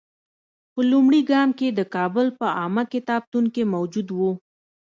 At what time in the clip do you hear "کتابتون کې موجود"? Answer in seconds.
2.93-4.07